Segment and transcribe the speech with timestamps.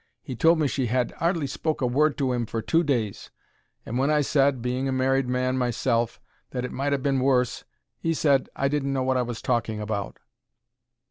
[0.23, 3.29] He told me she had 'ardly spoke a word to 'im for two days,
[3.85, 7.65] and when I said—being a married man myself— that it might ha' been worse,
[8.01, 10.17] 'e said I didn't know wot I was talking about.